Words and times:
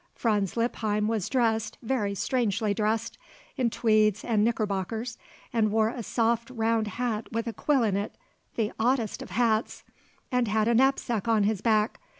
Franz 0.15 0.57
Lippheim 0.57 1.07
was 1.07 1.29
dressed, 1.29 1.77
very 1.83 2.15
strangely 2.15 2.73
dressed, 2.73 3.19
in 3.55 3.69
tweeds 3.69 4.23
and 4.25 4.43
knicker 4.43 4.65
bockers 4.65 5.19
and 5.53 5.69
wore 5.69 5.89
a 5.89 6.01
soft 6.01 6.49
round 6.49 6.87
hat 6.97 7.31
with 7.31 7.45
a 7.45 7.53
quill 7.53 7.83
in 7.83 7.95
it 7.95 8.17
the 8.55 8.71
oddest 8.79 9.21
of 9.21 9.29
hats 9.29 9.83
and 10.31 10.47
had 10.47 10.67
a 10.67 10.73
knapsack 10.73 11.27
on 11.27 11.43
his 11.43 11.61
back. 11.61 11.99